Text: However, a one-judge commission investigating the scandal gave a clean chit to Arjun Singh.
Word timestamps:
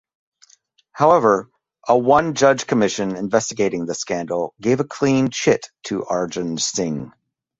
However, 0.93 1.51
a 1.87 1.95
one-judge 1.95 2.65
commission 2.65 3.15
investigating 3.15 3.85
the 3.85 3.93
scandal 3.93 4.55
gave 4.59 4.79
a 4.79 4.83
clean 4.83 5.29
chit 5.29 5.67
to 5.83 6.03
Arjun 6.07 6.57
Singh. 6.57 7.13